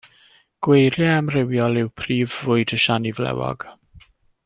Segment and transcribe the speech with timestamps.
[0.67, 3.69] Gweiriau amrywiol yw prif fwyd y siani flewog.